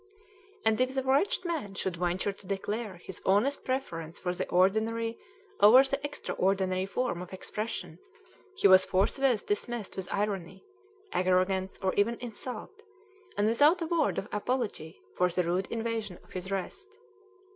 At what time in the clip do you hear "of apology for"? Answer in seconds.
14.17-15.29